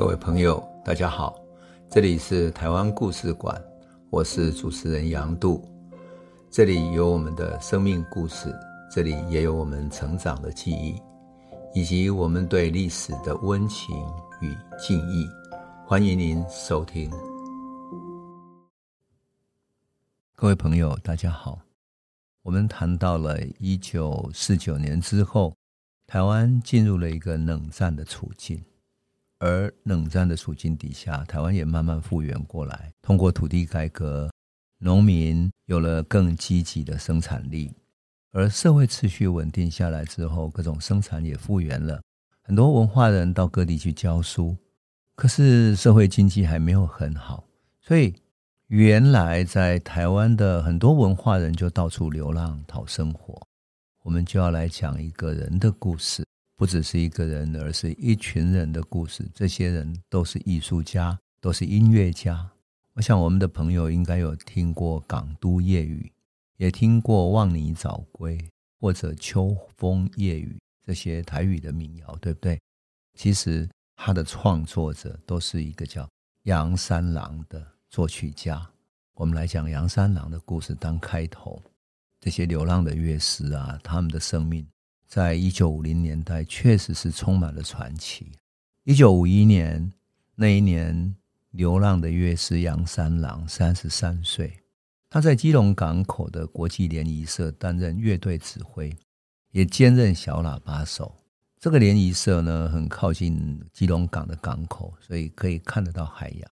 [0.00, 1.38] 各位朋友，大家好，
[1.90, 3.62] 这里是台湾故事馆，
[4.08, 5.62] 我是主持人杨度，
[6.50, 8.50] 这里有我们的生命故事，
[8.90, 10.98] 这里也有我们成长的记忆，
[11.74, 13.94] 以及我们对历史的温情
[14.40, 15.28] 与敬意。
[15.86, 17.10] 欢迎您收听。
[20.34, 21.58] 各位朋友，大家好，
[22.42, 25.54] 我们谈到了一九四九年之后，
[26.06, 28.58] 台湾进入了一个冷战的处境。
[29.40, 32.92] 而冷战的处境底下，台湾也慢慢复原过来。
[33.02, 34.30] 通过土地改革，
[34.78, 37.72] 农民有了更积极的生产力，
[38.32, 42.00] 而社会秩序稳定下来之后，各种生产也复原了。
[42.42, 44.56] 很多文化人到各地去教书，
[45.16, 47.44] 可是社会经济还没有很好，
[47.80, 48.14] 所以
[48.66, 53.40] 原来在台湾的很多文化人就到处流浪讨生活。
[54.02, 56.26] 我们就要来讲一个人的故事。
[56.60, 59.26] 不只是一个人，而是一群人的故事。
[59.34, 62.50] 这些人都是艺术家，都是音乐家。
[62.92, 66.12] 我想我们的朋友应该有听过《港都夜雨》，
[66.58, 68.36] 也听过《望你早归》
[68.78, 70.54] 或者《秋风夜雨》
[70.86, 72.60] 这些台语的民谣，对不对？
[73.14, 76.06] 其实他的创作者都是一个叫
[76.42, 78.70] 杨三郎的作曲家。
[79.14, 81.58] 我们来讲杨三郎的故事当开头。
[82.20, 84.66] 这些流浪的乐师啊，他们的生命。
[85.10, 88.30] 在一九五零年代，确实是充满了传奇。
[88.84, 89.92] 一九五一年
[90.36, 91.16] 那一年，
[91.50, 94.60] 流浪的乐师杨三郎三十三岁，
[95.08, 98.96] 他在基隆港口的国际联谊社担任乐队指挥，
[99.50, 101.12] 也兼任小喇叭手。
[101.58, 106.50] 这个联谊社呢，很靠近基隆港的港口，所以可以看得到海洋。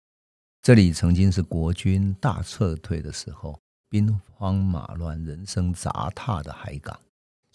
[0.63, 3.61] 这里曾经是国军大撤退的时候，
[3.91, 6.99] 兵荒马乱、人生杂沓的海港。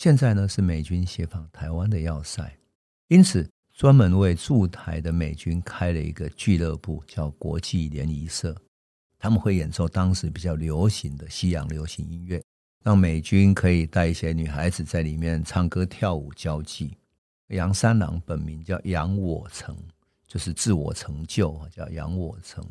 [0.02, 2.58] 现在呢，是美军协防台湾的要塞，
[3.10, 8.60] 因此专门为驻台的美军开了一个俱乐部，叫国际联谊社。
[9.20, 12.44] 他们会演奏当时比较流行的西洋流行音乐，
[12.84, 16.98] 让美军可以带一些女孩子在里面唱歌跳舞交际。
[17.50, 19.78] 杨三郎本名叫杨我成，
[20.28, 22.68] 就是自我成就，叫杨我成。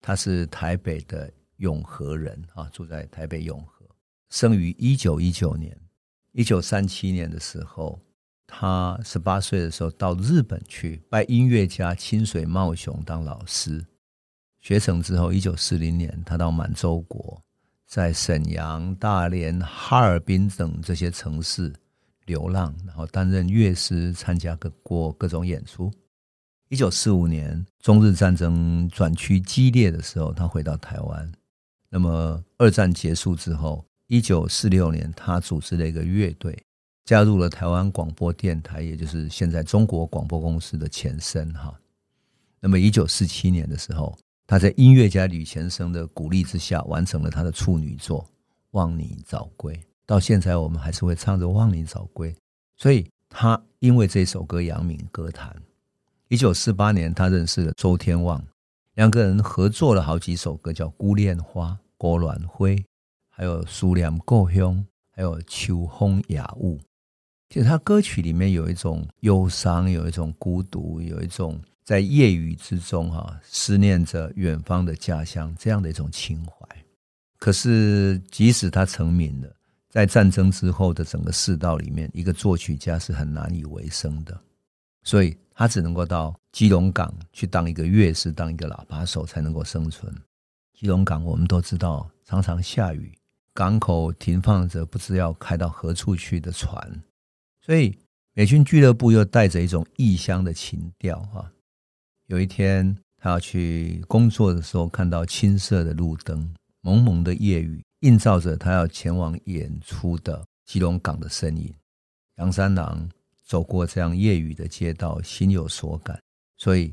[0.00, 3.86] 他是台北的永和人啊，住在台北永和，
[4.30, 5.78] 生于一九一九年。
[6.36, 7.98] 一九三七年的时候，
[8.46, 13.82] 他十八岁的时候到日本去拜音乐家清水茂雄当老师，
[14.60, 17.42] 学成之后，一九四零年他到满洲国，
[17.86, 21.72] 在沈阳、大连、哈尔滨等这些城市
[22.26, 25.90] 流浪，然后担任乐师，参加各过各种演出。
[26.68, 31.32] 一九四五年中日战争转趋激烈的时候，他回到台湾。
[31.88, 33.82] 那么二战结束之后。
[34.08, 36.56] 一九四六年，他组织了一个乐队，
[37.04, 41.74] 加入了台湾广播电台，也就是现在中国广播公司的前身哈。
[42.60, 44.16] 那么，一九四七年的时候，
[44.46, 48.22] 他在音乐家吕前生的鼓励之下，完成了他的处女作
[48.70, 49.74] 《望你早归》。
[50.06, 52.32] 到现在，我们还是会唱着《望你早归》，
[52.76, 55.54] 所以他因为这首歌扬名歌坛。
[56.28, 58.44] 一九四八年，他认识了周天旺，
[58.94, 62.76] 两个人合作了好几首歌，叫《孤恋花》《郭鸾辉》。
[63.38, 64.82] 还有思念故乡，
[65.12, 66.80] 还有秋风雅雾。
[67.50, 76.66] 其实他歌曲里面有一种忧伤，有一种孤独，有一种在夜雨之中哈思念着远方的家乡这样的一种情怀。
[77.38, 79.54] 可是即使他成名了，
[79.90, 84.40] 在战争之后的整个世道里面，一个作曲家是很难以为生的，
[85.02, 90.10] 所以他只能够到基隆港去当一个乐师，当一个喇叭手才能够生存。
[90.72, 93.12] 基隆港我们都知道，常常下雨。
[93.56, 97.02] 港口停放着不知要开到何处去的船，
[97.62, 97.98] 所以
[98.34, 101.50] 美军俱乐部又带着一种异乡的情调哈。
[102.26, 111.72] 有一天他要去工作的时候，看到青色的路灯，蒙蒙的夜雨，映照着他要前往演出的基隆港的身影。
[112.36, 113.08] 杨三郎
[113.42, 116.20] 走过这样夜雨的街道，心有所感，
[116.58, 116.92] 所以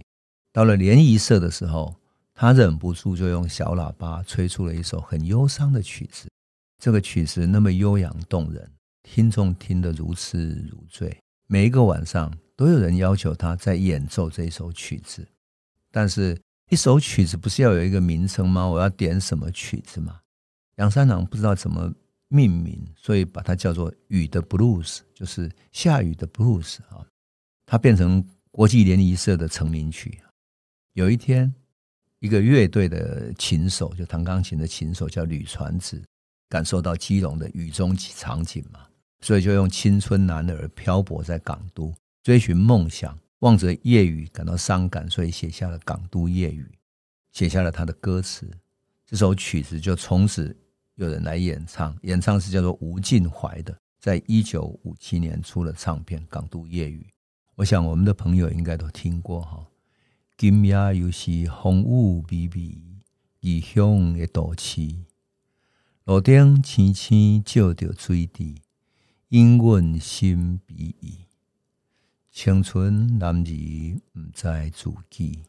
[0.53, 1.93] 到了联谊社的时候，
[2.33, 6.29] 他忍不住就用小喇叭吹出了一首很忧伤的曲子。
[6.83, 8.69] 这个曲子那么悠扬动人，
[9.03, 11.17] 听众听得如痴如醉。
[11.47, 15.25] 每一个晚上都有人要求他在演奏这一首曲子，
[15.91, 16.37] 但是
[16.71, 18.67] 一首曲子不是要有一个名称吗？
[18.67, 20.19] 我要点什么曲子吗？
[20.75, 21.89] 杨三郎不知道怎么
[22.27, 27.07] 命名，所以把它叫做《雨的 blues》，就是下雨的 blues 啊。
[27.65, 28.21] 它变成
[28.51, 30.19] 国际联谊社的成名曲。
[30.95, 31.55] 有一天，
[32.19, 36.03] 一个乐队的琴手，就弹钢琴的琴手叫吕传子。
[36.53, 38.81] 感受到基隆的雨中场景嘛，
[39.21, 41.91] 所以就用青春男儿漂泊在港都，
[42.21, 46.61] 追寻梦想，望着夜雨感到伤感，所以写下了《港都夜雨》，
[47.31, 48.47] 写下了他的歌词。
[49.03, 50.55] 这首曲子就从此
[50.93, 57.03] 有人来演唱，演唱是叫做吴晋淮的，在一九五七年出了唱片《港都夜雨》。
[57.55, 59.65] 我想我们的朋友应该都听过哈。
[60.37, 61.31] 今夜又是
[61.63, 62.77] 风雨微微，
[63.39, 64.81] 异乡的都市，
[66.05, 68.61] 路灯青青照着水滴，
[69.29, 71.19] 因阮心比意。
[72.29, 75.43] 青春男儿不知自己，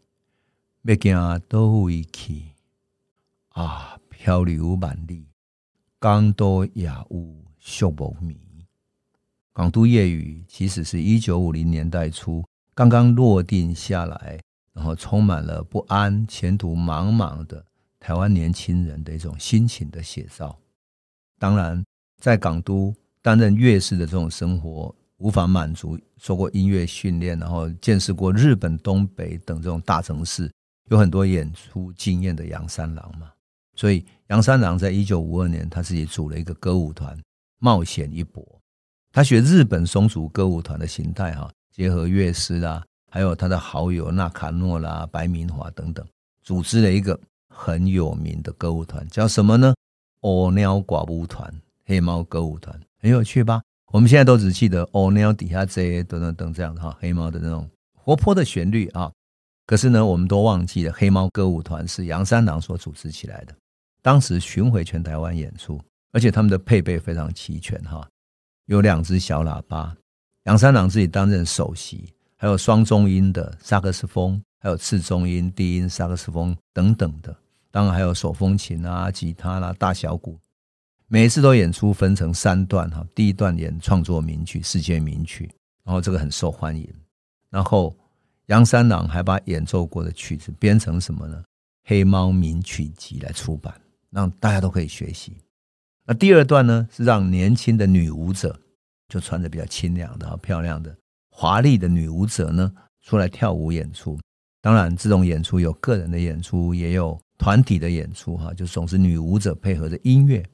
[0.84, 2.52] 要行倒位去？
[3.48, 5.26] 啊，漂流万里，
[5.98, 8.38] 港都夜雾宿无眠。
[9.52, 14.40] 港都夜雨其实是一九五零年代初刚刚落定下来，
[14.72, 17.66] 然后充满了不安、前途茫茫的
[18.04, 20.54] 台湾年轻人的一种心情的写照。
[21.38, 21.82] 当然，
[22.20, 24.94] 在港都担任乐师的这种生活。
[25.18, 30.50] 无法满足受过音乐训练，然后见识过日本东北等这种大城市，
[30.90, 33.30] 有很多演出经验的杨三郎嘛。
[33.74, 37.16] 所以杨三郎在一九五二年，他自己组了一个歌舞团，
[37.60, 38.44] 冒险一搏。
[39.12, 46.04] 他学日本松竹歌舞团的形态，哈，结合乐师啦，还有他的好友纳卡诺啦、白明华等等，
[46.42, 47.18] 组织了一个
[47.54, 49.72] 很有名的歌舞团，叫什么呢？
[50.22, 51.52] 乌猫歌舞团，
[51.86, 53.62] 黑猫歌舞团，很有趣吧？
[53.92, 59.12] 我们现在都只记得哦，鸟底下这些等等等这样的哈，黑猫的那种活泼的旋律啊。
[59.66, 63.54] 可是呢，我们都忘记了黑猫歌舞团是杨三郎所组织起来的。
[64.02, 65.80] 当时巡回全台湾演出，
[66.12, 68.06] 而且他们的配备非常齐全哈，
[68.66, 69.96] 有两只小喇叭，
[70.44, 77.34] 杨三郎自己担任首席，还有双中音的萨克斯风，还有次中音、低音萨克斯风等等的，
[77.74, 80.38] 当然还有手风琴啊、吉他啦、大小鼓。
[81.08, 85.50] 每一次都演出分成三段哈，第一段演创作名曲、世界名曲，
[85.82, 86.88] 然后这个很受欢迎。
[87.50, 87.92] 然后
[88.46, 91.42] 杨三郎还把演奏过的曲子编成什么呢？
[91.82, 93.74] 黑猫名曲集来出版，
[94.12, 95.36] 让大家都可以学习。
[96.06, 98.56] 那第二段呢，是让年轻的女舞者，
[99.08, 100.96] 就穿着比较清凉的、漂亮的、
[101.28, 102.72] 华丽的女舞者呢，
[103.02, 104.16] 出来跳舞演出。
[104.60, 110.44] 当然，这种演出有个人的演出，也有团体的演出哈，就总是女舞者配合着音乐。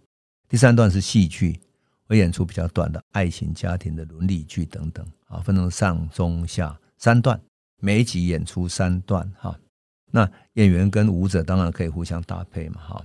[0.48, 1.60] 第三段是戏剧，
[2.06, 7.40] 会演出比较短的爱情、家庭的伦理剧等等啊，分成上中下三段，
[7.80, 9.56] 每一集演出三段哈。
[10.10, 13.04] 那演员跟舞者当然可以互相搭配嘛哈。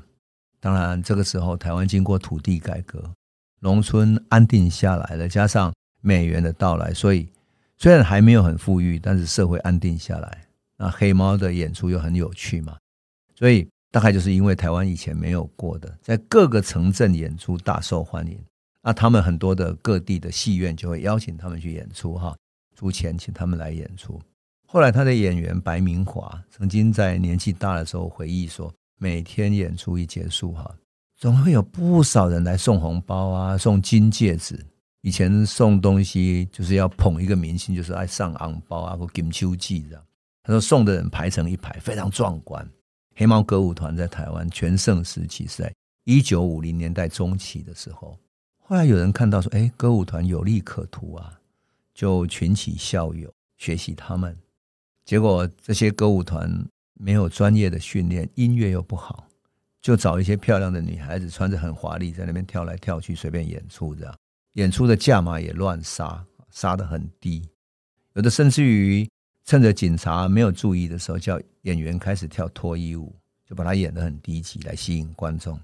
[0.59, 3.03] 当然这个时候台湾经过土地改革，
[3.59, 5.71] 农村安定下来了，加上
[6.01, 7.29] 美元的到来，所以
[7.77, 10.47] 虽然还没有很富裕，但是社会安定下来。
[10.77, 12.75] 那黑猫的演出又很有趣嘛，
[13.35, 13.67] 所以。
[13.91, 18.37] 大概就是因为台湾以前没有过的，在各个城镇演出大受欢迎，
[18.81, 22.35] 那他们很多的各地的戏院就会邀请他们去演出，哈，
[22.75, 24.21] 出钱请他们来演出。
[24.67, 30.69] 后来他的演员白明华曾经在年纪大的时候回忆说，每天演出一结束，哈，
[31.17, 34.59] 总会有不少人来送红包啊，送金戒指。
[35.03, 40.03] 以前送东西就是要捧一个明星，就是爱上昂包啊或金秋季这样。
[40.43, 42.69] 他说送的人排成一排，非常壮观。
[43.17, 45.73] 黑猫歌舞团在台湾全盛时期是在
[46.03, 48.19] 一九五零年代中期的时候，
[48.59, 51.39] 后来有人看到说：“哎，歌舞团有利可图啊！”
[51.95, 54.37] 就群起校友学习他们。
[55.05, 56.51] 结果这些歌舞团
[56.93, 59.25] 没有专业的训练，音乐又不好，
[59.81, 64.13] 就找一些漂亮的女孩子，穿着很华丽，在那边跳来跳去，随便演出这样。
[64.53, 67.47] 演出的价码也乱杀，杀得很低，
[68.13, 69.09] 有的甚至于。
[69.45, 75.59] 趁着警察没有注意的时候，叫演员开始跳脱衣舞，就把他演得很低级来吸引观众，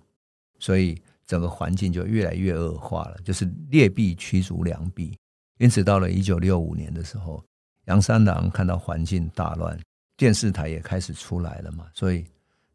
[0.59, 0.95] 所以
[1.25, 5.17] 整个环境就越来越恶化了，就是劣币驱逐良币。
[5.57, 7.43] 因此，到了一九六五年的时候，
[7.85, 9.79] 杨三郎看到环境大乱，
[10.15, 12.23] 电视台也开始出来了嘛，所以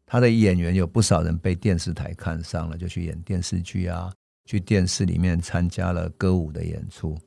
[0.05, 4.11] 他的演员有不少人被电视台看上了，就去演电视剧啊，
[4.43, 7.17] 去电视里面参加了歌舞的演出，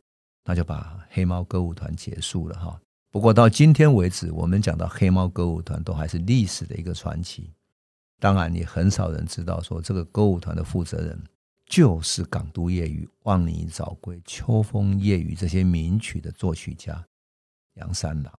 [0.44, 2.78] 那就把黑猫歌舞团结束了哈。
[3.10, 7.50] 不过到今天为止，我们讲到黑猫歌舞团都还是历史的一个传奇。
[8.20, 11.20] 当然，也很少人知道说这个歌舞团的负责人
[11.66, 17.04] 就是《港都夜雨》《望你早归》《秋风夜雨》这些名曲的作曲家
[17.74, 18.32] 杨三郎。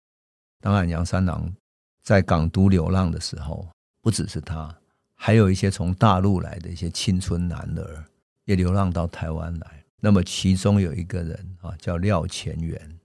[0.61, 1.53] 当然，杨三郎
[2.01, 3.67] 在港都流浪的时候，
[4.01, 4.73] 不只是他，
[5.15, 8.05] 还有一些从大陆来的一些青春男儿
[8.45, 9.83] 也流浪到台湾来。
[9.99, 12.99] 那么其中有一个人啊，叫廖乾元。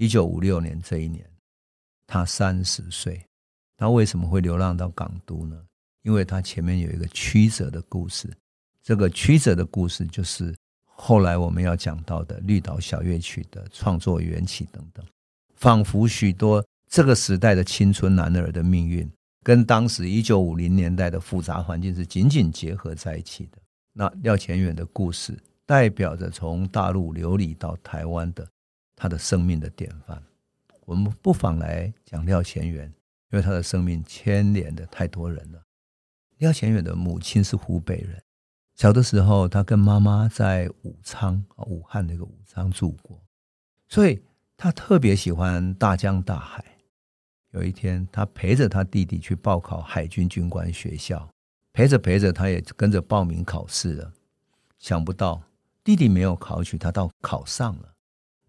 [0.00, 1.22] 一九五六年这一年，
[2.06, 3.22] 他三十岁。
[3.76, 5.62] 他为什么会流浪到港都呢？
[6.04, 8.26] 因为他前面有一个曲折的故事。
[8.82, 15.04] 这个曲折的故事就是后来我们要讲到的绿岛小乐曲的创作缘起等等。
[15.56, 19.06] 仿佛许多这个时代的青春男儿的命运，
[19.44, 23.58] 跟当时一九五零年代的复杂环境是紧紧结合在一起的。
[23.92, 28.48] 那廖乾元的故事，代表着从大陆流离到台湾的
[29.00, 30.22] 他的生命的典范。
[30.84, 32.92] 我们不妨来讲廖乾元，
[33.30, 35.62] 因为他的生命牵连的太多人了。
[36.36, 38.22] 廖乾元的母亲是湖北人，
[38.74, 43.18] 小的时候他跟妈妈在武昌，武汉那个武昌住过，
[43.88, 44.22] 所以
[44.54, 46.62] 他特别喜欢大江大海。
[47.52, 51.26] 有一天，他陪着他弟弟去报考海军军官学校。
[51.72, 54.12] 陪着陪着，他也跟着报名考试了。
[54.78, 55.42] 想不到
[55.82, 57.94] 弟弟没有考取，他倒考上了。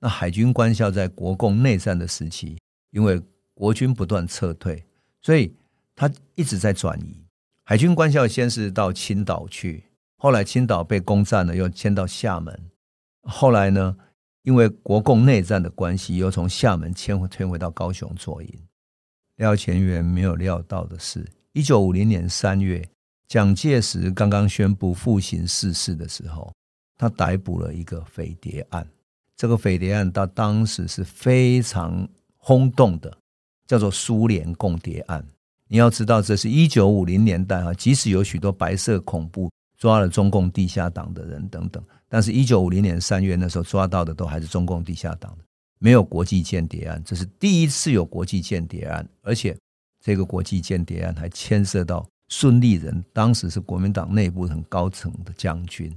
[0.02, 2.58] 那海军官校在国共内战的时期，
[2.90, 3.22] 因为
[3.54, 4.84] 国军不断撤退，
[5.22, 5.56] 所以
[5.96, 7.24] 他一直在转移。
[7.64, 9.86] 海军官校先是到青岛去，
[10.18, 12.60] 后来青岛被攻占了，又迁到厦门。
[13.22, 13.96] 后来呢，
[14.42, 18.50] 因为国共内战的关系，又从厦门迁回迁回到高雄做营。
[19.36, 22.84] 廖乾元没有料到的是，一九五零年三月。
[23.28, 26.52] 蒋介石刚刚宣布复行逝世的时候，
[26.98, 28.86] 他逮捕了一个匪谍案。
[29.42, 32.08] 这个匪谍案到当时是非常
[32.38, 33.12] 轰动的，
[33.66, 35.26] 叫做苏联共谍案。
[35.68, 45.44] 你要知道，这是一九五零年代啊，即使有许多白色恐怖抓了中共地下党的人等等，但是一九五零年三月那时候抓到的都还是中共地下党的，
[45.80, 47.02] 没有国际间谍案。
[47.04, 49.58] 这是第一次有国际间谍案，而且
[50.00, 52.08] 这个国际间谍案还牵涉到。
[52.28, 55.92] 孙立人当时是国民党内部很高层的将军，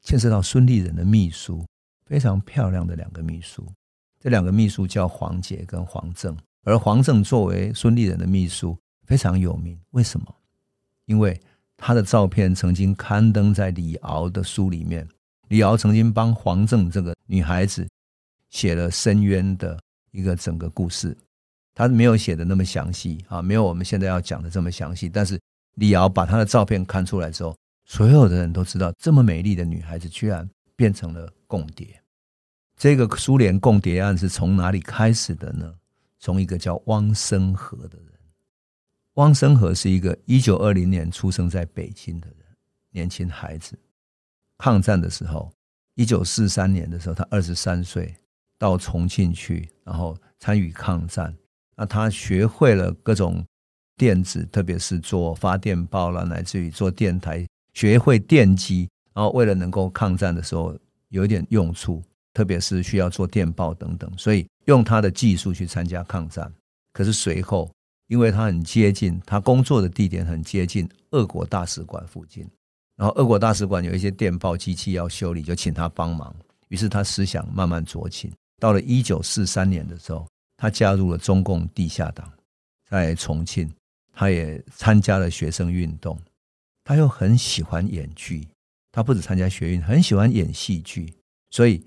[0.00, 1.62] 牵涉到孙立人的秘书，
[2.14, 3.66] 非常漂亮的两个秘书。
[4.20, 9.76] 这两个秘书叫黄杰跟黄正，而黄正作为孙立人的秘书非常有名。
[9.90, 10.32] 为什么？
[11.06, 11.36] 因为
[11.76, 15.04] 他的照片曾经刊登在李敖的书里面。
[15.48, 17.84] 李敖曾经帮黄正这个女孩子
[18.48, 19.76] 写了深渊的
[20.12, 21.16] 一个整个故事。
[21.74, 25.08] 他没有写的那么详细啊，没有我们现在要讲的这么详细。
[25.08, 25.36] 但是
[25.74, 32.00] 李敖把他的照片看出来之后，所有的人都知道，这么美丽的女孩子居然变成了共谍。
[32.76, 35.74] 这个苏联共谍案是从哪里开始的呢？
[36.18, 38.08] 从一个叫汪生和的人。
[39.14, 42.38] 汪生和是一个一九二零年出生在北京的人，
[42.90, 43.78] 年轻孩子。
[44.58, 45.52] 抗战的时候，
[45.94, 48.14] 一九四三年的时候，他二十三岁，
[48.58, 51.34] 到重庆去，然后参与抗战。
[51.76, 53.44] 那他学会了各种
[53.96, 58.88] 电子，特别是做发电报了，乃至于做电台，学会电机。
[59.12, 60.76] 然后为了能够抗战的时候
[61.08, 62.02] 有一点用处，
[62.34, 66.52] 特别是需要做电报等等，所以用他的技术去参加抗战。
[66.92, 67.72] 可是随后，
[68.08, 72.46] 因为他很接近，他工作的地点很接近俄国大使馆附近，
[72.96, 76.36] 然后俄国大使馆有一些电报机器要修理，就请他帮忙。
[76.68, 78.30] 于是他思想慢慢酌情。
[78.60, 80.26] 到了一九四三年的时候。
[80.56, 82.32] 他加入了中共地下党，
[82.88, 83.68] 在重庆，
[84.14, 86.16] 他也参加了学生运动。
[86.84, 88.46] 他又很喜欢演剧，
[88.92, 91.12] 他不止参加学运，很喜欢演戏剧。
[91.50, 91.84] 所以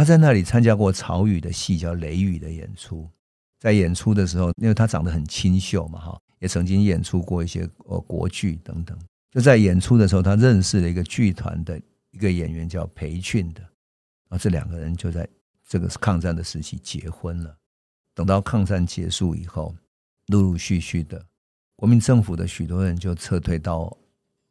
[0.00, 3.06] 他在那里参加过曹禺的戏，叫《雷雨》的演出。
[3.58, 8.98] 在演出的时候，因为他长得很清秀嘛，哈，也曾经演出过一些呃国剧等等。
[9.30, 11.78] 就在演出的时候，他认识了一个剧团的
[12.12, 15.28] 一个演员叫裴俊的，然后这两个人就在
[15.68, 17.54] 这个抗战的时期结婚了。
[18.14, 19.76] 等到抗战结束以后，
[20.28, 21.22] 陆陆续续的
[21.76, 23.94] 国民政府的许多人就撤退到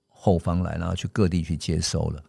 [0.09, 2.23] 后方来，然后去各地去接收了。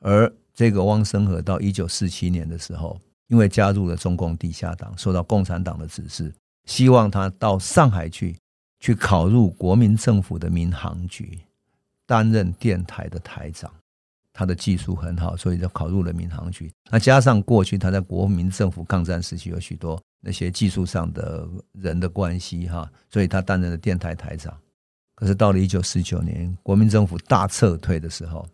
[0.00, 6.34] 而这个汪生和到一九四七年的时候，因为加入了中共地下党，受到共产党的指示，
[6.64, 8.36] 希望他到上海去，
[8.80, 11.38] 去考入国民政府的民航局，
[12.08, 13.72] 担任电台的台长。
[14.32, 16.68] 他的技术很好，所以就考入了民航局。
[16.90, 24.52] 那加上过去他在国民政府抗战时期有许多那些技术上的人的关系哈，所以他担任了电台台长。
[25.14, 28.44] 可是到了一九四九年，国民政府大撤退的时候，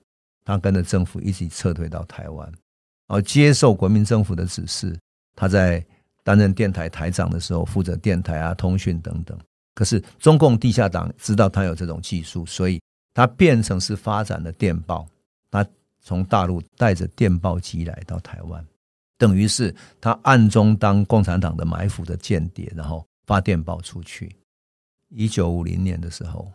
[0.45, 2.47] 他跟着政府一起撤退到台湾，
[3.07, 4.99] 然后接受国民政府的指示，
[5.35, 5.85] 他在
[6.23, 9.39] 担任电台台长的时候，负责电台啊、通讯等等。
[9.75, 12.81] 可是中共地下党知道他有这种技术，所以
[13.13, 15.07] 他变成是发展的电报。
[15.51, 15.67] 他
[16.01, 18.65] 从大陆带着电报机来到台湾，
[19.17, 24.35] 等于是他暗中当共产党的埋伏的间谍，然后发电报出去。
[25.09, 26.53] 一九五零年的时候，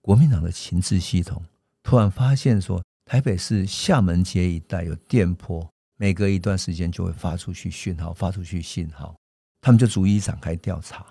[0.00, 1.42] 国民党的情治系统
[1.82, 9.14] 突然发现说，台北市厦门街一带有电波，每隔一段时间就会发出去讯号，发出去信号，
[9.60, 11.04] 他们就逐一展开调查。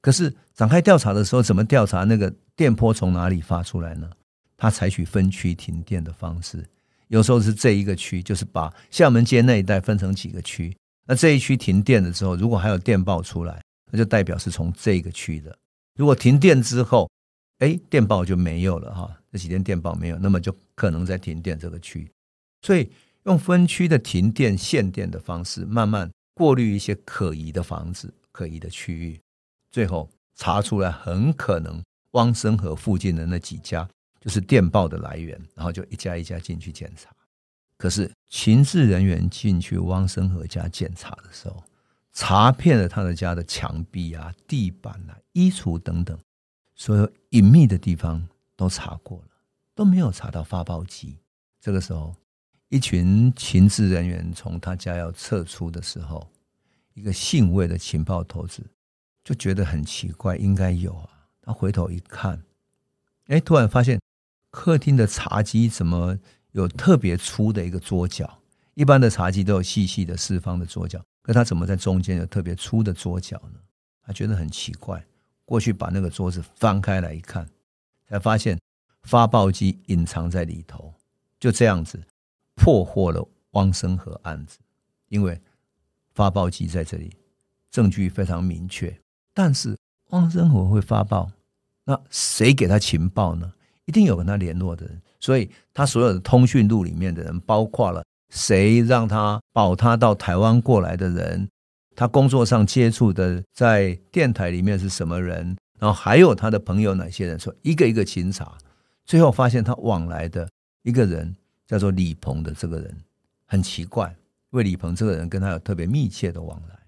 [0.00, 4.08] 可是展开调查的时候，怎么调查那个电波从哪里发出来呢？
[4.56, 6.64] 他采取分区停电的方式，
[7.08, 10.72] 有时候是这一个区，就是把厦门街那一带分成几个区。
[11.04, 13.60] 那这一区停电了之后，如果还有电报出来，
[13.90, 15.58] 那就代表是从这个区的。
[15.96, 17.10] 如果停电之后，
[17.58, 22.08] 哎，电报就没有了哈，这几天电报没有，那么就可能在停电这个区。
[22.62, 22.88] 所以
[23.24, 29.20] 用分区的停电限电的方式，慢慢过滤一些可疑的房子、可疑的区域，
[29.72, 33.88] 最后查出来很可能汪生和附近的那几家
[34.20, 37.10] 就是电报的来源，然后就一家一家进去检查。
[37.76, 41.60] 可是情治人员进去汪生和家检查的时候，
[42.12, 46.16] 查遍了他的家的墙壁啊、地板啊、衣橱等等，
[46.76, 48.24] 所有隐秘的地方
[48.56, 49.28] 都查过了，
[49.74, 51.18] 都没有查到发报机。
[51.60, 52.14] 这个时候，
[52.68, 56.30] 一群情治人员从他家要撤出的时候，
[56.94, 58.62] 一个姓魏的情报头子
[59.22, 61.08] 就觉得很奇怪，应该有啊。
[61.42, 62.42] 他回头一看，
[63.26, 64.00] 哎，突然发现
[64.50, 66.18] 客厅的茶几怎么
[66.52, 68.38] 有特别粗的一个桌角？
[68.74, 71.02] 一般的茶几都有细细的四方的桌角。
[71.22, 73.58] 可他怎么在中间有特别粗的桌角呢？
[74.02, 75.02] 他觉得很奇怪，
[75.46, 77.48] 过去把那个桌子翻开来一看，
[78.08, 78.58] 才发现
[79.02, 80.92] 发报机隐藏在里头。
[81.40, 82.02] 就这样子
[82.54, 84.58] 破获了汪生和案子，
[85.08, 85.40] 因为
[86.14, 87.16] 发报机在这里，
[87.70, 88.96] 证据非常明确。
[89.32, 89.76] 但是
[90.10, 91.30] 汪生和会发报，
[91.84, 93.52] 那谁给他情报呢？
[93.84, 98.02] 一定有跟他联络的人，所以他所有的通讯录里面的人，包括了。
[98.30, 101.48] 谁让他保他到台湾过来的人？
[101.94, 105.56] 他工作上接触的在电台里面是什么人？
[105.78, 107.38] 然后还有他的朋友哪些人？
[107.38, 108.56] 说一个一个清查，
[109.04, 110.48] 最后发现他往来的
[110.82, 111.34] 一个人
[111.66, 112.96] 叫做李鹏的这个人
[113.46, 114.08] 很奇怪，
[114.50, 116.78] 因为李鹏这个人跟他有特别密切的往来，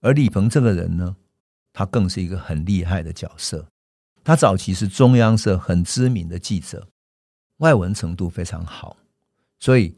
[0.00, 1.16] 而李鹏这个人呢，
[1.72, 3.66] 他更是一个很厉害的角色。
[4.22, 6.86] 他早期是中央社很知名的记者，
[7.58, 8.96] 外文程度非常好，
[9.60, 9.94] 所以。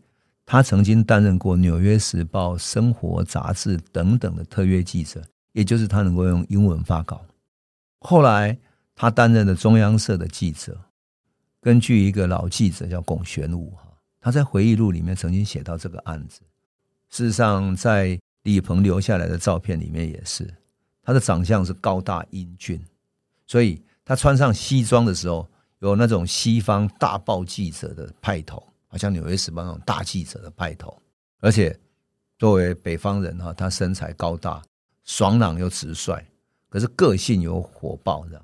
[0.50, 7.22] 他曾经担任过《纽约时报》、《生活杂志》等等的特约记者，也就是他能够用英文发稿。
[8.00, 8.58] 后来
[8.94, 10.78] 他担任了中央社的记者。
[11.61, 13.88] 根据一个老记者叫龚玄武哈，
[14.20, 16.40] 他在回忆录里面曾经写到这个案子。
[17.11, 20.48] 事实上，在李鹏留下来的照片里面也是，
[21.02, 22.80] 他的长相是高大英俊，
[23.46, 25.48] 所以他穿上西装的时候，
[25.80, 28.62] 有那种西方大报记者的派头。
[28.90, 30.98] 好像《纽约时报》那种大记者的派头，
[31.40, 31.78] 而且
[32.38, 34.62] 作为北方人哈，他身材高大、
[35.04, 36.24] 爽朗又直率，
[36.68, 38.24] 可是个性有火爆。
[38.26, 38.42] 的，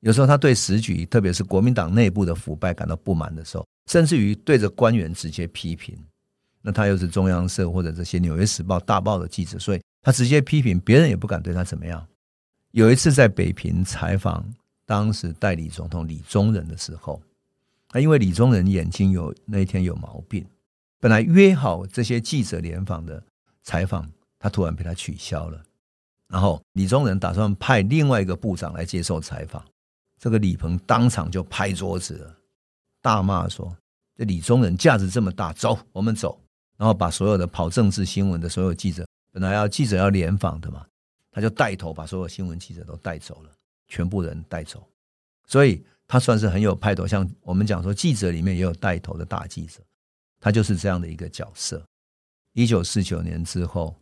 [0.00, 5.96] 有时候他对时局，特别是国民党内部的腐败感到不满的时候，甚至于对着官员直接批评。
[6.62, 12.06] 那他又是中央社或者这些《纽约时报》大报的记者，所以他直接批评，别人也不敢对他怎么样。
[12.72, 14.44] 有一次在北平采访
[14.84, 17.20] 当时代理总统李宗仁的时候。
[17.98, 20.46] 因为李宗仁眼睛有那一天有毛病，
[21.00, 23.20] 本来约好这些记者联访的
[23.64, 25.60] 采访，他突然被他取消了。
[26.30, 29.64] 然后李宗仁打算派另外一个部长来接受采访，
[30.18, 32.36] 这个李鹏当场就拍桌子了，
[33.02, 33.76] 大骂说
[34.16, 36.40] ：“这李宗仁架子这么大，走，我们走。”
[36.78, 40.86] 然后把所有的跑政治新闻的所有记者，本来要记者要联访的嘛，
[41.30, 43.50] 他就带头把所有新闻记者都带走了，
[43.88, 44.82] 全部人带走，
[45.46, 45.84] 所以。
[46.12, 49.80] 他算是很有派头，像我们讲说，记者里面也有带头的大记者，
[50.40, 51.80] 他就是这样的一个角色。
[52.52, 53.94] 一九四九年之后，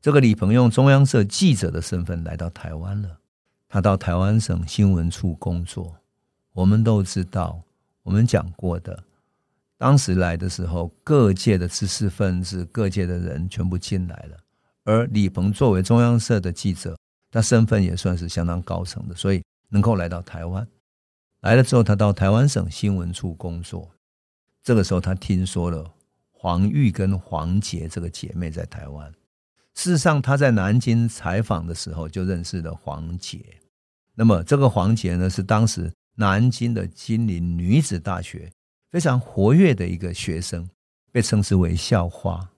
[0.00, 3.18] 这个李鹏用中央社记者的身份来到台湾了。
[3.68, 5.94] 他到台湾省新闻处工作。
[6.52, 7.62] 我们都知道，
[8.02, 9.04] 我们讲过的，
[9.76, 14.36] 当时来的时候，各界的知识分子、各界的人全部进来了。
[14.84, 16.96] 而李鹏作为中央社的记者，
[17.30, 20.66] 他身份也算是相当高层的，所以能够来到台湾。
[21.42, 23.88] 来了之后，他到台湾省新闻处工作。
[24.62, 25.88] 这个时候，他听说了
[26.32, 29.12] 黄玉跟黄杰这个姐妹在台湾。
[29.74, 33.40] 事实上，他在南京采访的时候就认识了黄杰。
[34.14, 38.50] 那么，这个黄杰呢，是当时南京的金陵女子大学
[38.90, 40.68] 非常活跃的一个学生，
[41.12, 42.50] 被称之为校花。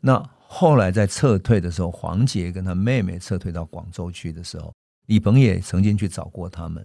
[0.00, 4.72] 那后来在撤退的时候，黄杰跟他妹妹撤退到广州去的时候，
[5.06, 6.84] 李鹏也曾经去找过他们。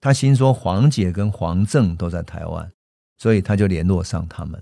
[0.00, 2.70] 他心说黄捷跟黄正都在台湾，
[3.16, 4.60] 所以他就联络上他们。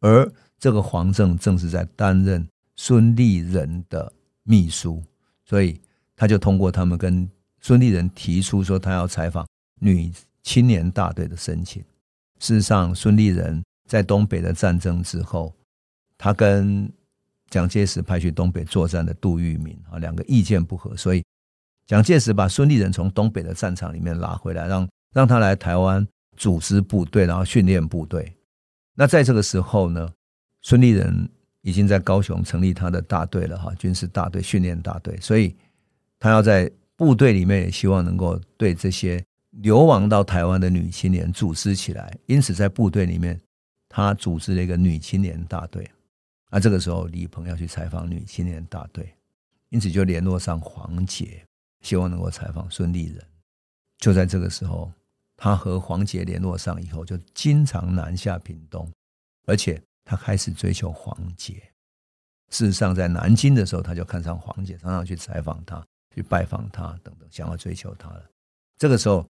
[0.00, 2.46] 而这个黄正正是在担任
[2.78, 4.10] 孙立人的
[4.44, 5.02] 秘书，
[5.44, 5.80] 所以
[6.14, 7.28] 他就通过他们跟
[7.60, 9.44] 孙立人提出说他要采访
[9.80, 10.12] 女
[10.44, 11.82] 青年大队的申请。
[12.38, 15.52] 事实上，孙立人在东北的战争之后，
[16.16, 16.88] 他跟
[17.50, 21.22] 蒋介石派去东北作战的杜聿明啊，两个意见不合，所以。
[21.84, 28.30] 蒋介石把孙立人从东北的战场里面拉回来，让让他来台湾组织部队，然后训练部队。
[28.94, 30.06] 那在这个时候呢，
[30.60, 31.28] 孙立人
[31.68, 35.14] 已经在高雄成立他的大队了哈，军事大队、训练大队。
[35.20, 35.54] 所以
[36.18, 43.38] 他要在部队里面也希望能够对这些流亡到台湾的女青年组织起来，因此在部队里面，
[43.86, 45.86] 他组织了一个女青年大队。
[46.50, 49.14] 那这个时候，李鹏要去采访女青年大队，
[49.68, 51.44] 因此就联络上黄杰，
[51.82, 53.22] 希望能够采访孙立人。
[53.98, 54.90] 就在这个时候，
[55.36, 58.90] 他和黄杰联络上以后，就经常南下屏东，
[59.44, 59.78] 而且
[60.08, 61.62] 他开始追求黄姐。
[62.48, 68.24] 事实上，在南京的时候，他就看上黄姐，常常去采访他，去拜访他，等等，想要追求他了。
[68.78, 69.26] 这个时候，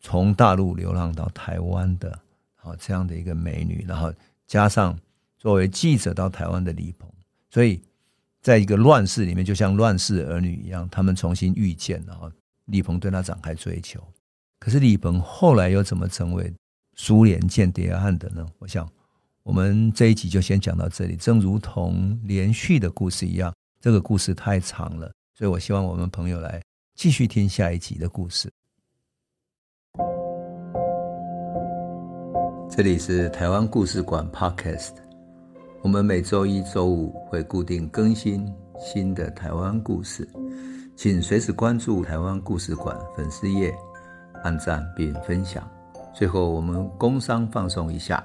[0.00, 2.18] 从大陆流浪到台湾的
[2.62, 4.10] 啊这样的一个美女，然后
[4.46, 4.98] 加上
[5.36, 7.06] 作为记者到台湾的李鹏，
[7.50, 7.82] 所以
[8.40, 12.32] 在一个乱世里面，就像乱世儿女一样，他们重新遇见，然后
[12.64, 14.02] 李鹏对他展开追求。
[14.58, 16.50] 可是李鹏后来又怎么成为
[16.96, 18.46] 苏联间谍案的呢？
[18.60, 18.90] 我想。
[19.44, 21.16] 我们这一集就先讲到这里。
[21.16, 26.62] 正如同连续的故事一样，这个故事太长了，所以我希望我们朋友来
[26.94, 28.48] 继续听下一集的故事。
[32.70, 34.92] 这里是台湾故事馆 Podcast，
[35.82, 38.46] 我们每周一、周五会固定更新
[38.78, 40.26] 新的台湾故事，
[40.96, 43.74] 请随时关注台湾故事馆粉丝页，
[44.44, 45.68] 按赞并分享。
[46.14, 48.24] 最后，我们工商放松一下。